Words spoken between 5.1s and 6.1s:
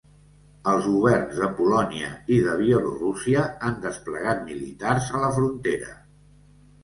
a la frontera.